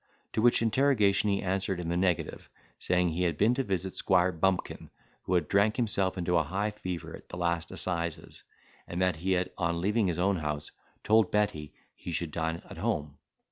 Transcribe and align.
To 0.33 0.41
which 0.41 0.63
interrogation 0.63 1.29
he 1.29 1.43
answered 1.43 1.79
in 1.79 1.89
the 1.89 1.95
negative, 1.95 2.49
saying, 2.79 3.09
he 3.09 3.21
had 3.21 3.37
been 3.37 3.53
to 3.53 3.63
visit 3.63 3.95
Squire 3.95 4.31
Bumpkin, 4.31 4.89
who 5.25 5.35
had 5.35 5.47
drank 5.47 5.75
himself 5.75 6.17
into 6.17 6.37
a 6.37 6.43
high 6.43 6.71
fever 6.71 7.15
at 7.15 7.29
the 7.29 7.37
last 7.37 7.69
assizes; 7.69 8.41
and 8.87 8.99
that 8.99 9.17
he 9.17 9.33
had, 9.33 9.51
on 9.59 9.79
leaving 9.79 10.07
his 10.07 10.17
own 10.17 10.37
house, 10.37 10.71
told 11.03 11.29
Betty 11.29 11.75
he 11.93 12.11
should 12.11 12.31
dine 12.31 12.63
at 12.67 12.79
home. 12.79 13.19